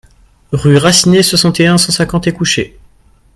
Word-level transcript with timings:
Rue 0.51 0.77
Racinet, 0.77 1.21
soixante 1.21 1.59
et 1.59 1.67
un, 1.67 1.77
cent 1.77 1.91
cinquante 1.91 2.25
Écouché 2.25 2.75